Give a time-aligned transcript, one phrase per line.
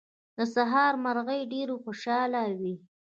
[0.37, 2.75] د سهار مرغۍ ډېرې خوشاله وې.